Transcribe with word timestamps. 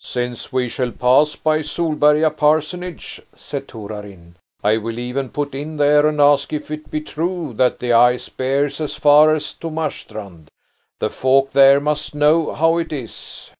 "Since 0.00 0.52
we 0.52 0.68
shall 0.68 0.90
pass 0.90 1.36
by 1.36 1.60
Solberga 1.60 2.32
parsonage," 2.36 3.20
said 3.36 3.68
Torarin, 3.68 4.34
"I 4.64 4.78
will 4.78 4.98
even 4.98 5.28
put 5.28 5.54
in 5.54 5.76
there 5.76 6.08
and 6.08 6.20
ask 6.20 6.52
if 6.52 6.72
it 6.72 6.90
be 6.90 7.00
true 7.00 7.52
that 7.54 7.78
the 7.78 7.92
ice 7.92 8.28
bears 8.28 8.80
as 8.80 8.96
far 8.96 9.32
as 9.32 9.54
to 9.54 9.70
Marstrand. 9.70 10.48
The 10.98 11.08
folk 11.08 11.52
there 11.52 11.78
must 11.78 12.16
know 12.16 12.52
how 12.52 12.78
it 12.78 12.92
is." 12.92 13.52